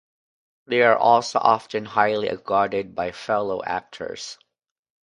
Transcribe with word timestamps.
They 0.65 0.81
are 0.81 0.97
also 0.97 1.37
often 1.37 1.85
highly 1.85 2.27
regarded 2.29 2.95
by 2.95 3.11
fellow 3.11 3.63
actors. 3.63 4.39